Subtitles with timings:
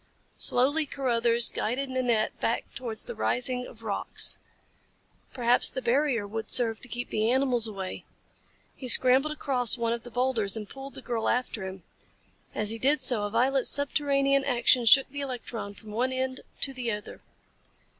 [0.39, 4.39] Slowly Carruthers guided Nanette back towards the ring of rocks
[5.31, 8.05] perhaps the barrier would serve to keep the animals away.
[8.75, 11.83] He scrambled across one of the boulders and pulled the girl after him.
[12.55, 16.73] As he did so, a violent subterranean action shook the electron from one end to
[16.73, 17.21] the other.